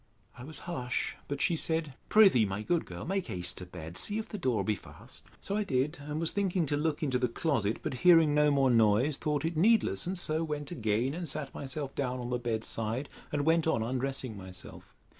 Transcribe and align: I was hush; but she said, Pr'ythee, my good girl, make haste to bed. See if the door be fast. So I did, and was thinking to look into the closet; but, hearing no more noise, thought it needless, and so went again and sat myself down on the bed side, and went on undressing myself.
I 0.35 0.43
was 0.43 0.57
hush; 0.65 1.15
but 1.27 1.41
she 1.41 1.55
said, 1.55 1.93
Pr'ythee, 2.09 2.47
my 2.47 2.63
good 2.63 2.87
girl, 2.87 3.05
make 3.05 3.27
haste 3.27 3.59
to 3.59 3.67
bed. 3.67 3.97
See 3.99 4.17
if 4.17 4.27
the 4.27 4.39
door 4.39 4.63
be 4.63 4.73
fast. 4.75 5.27
So 5.43 5.55
I 5.55 5.63
did, 5.63 5.99
and 6.01 6.19
was 6.19 6.31
thinking 6.31 6.65
to 6.65 6.75
look 6.75 7.03
into 7.03 7.19
the 7.19 7.27
closet; 7.27 7.77
but, 7.83 7.93
hearing 8.01 8.33
no 8.33 8.49
more 8.49 8.71
noise, 8.71 9.15
thought 9.17 9.45
it 9.45 9.55
needless, 9.55 10.07
and 10.07 10.17
so 10.17 10.43
went 10.43 10.71
again 10.71 11.13
and 11.13 11.29
sat 11.29 11.53
myself 11.53 11.93
down 11.93 12.19
on 12.19 12.31
the 12.31 12.39
bed 12.39 12.63
side, 12.63 13.09
and 13.31 13.45
went 13.45 13.67
on 13.67 13.83
undressing 13.83 14.35
myself. 14.35 14.95